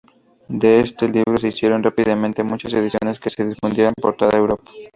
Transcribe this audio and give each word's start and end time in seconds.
De 0.47 0.79
este 0.79 1.07
libro 1.07 1.37
se 1.37 1.49
hicieron 1.49 1.83
rápidamente 1.83 2.41
muchas 2.43 2.73
ediciones 2.73 3.19
que 3.19 3.29
se 3.29 3.45
difundieron 3.47 3.93
por 4.01 4.17
toda 4.17 4.35
Europa. 4.35 4.71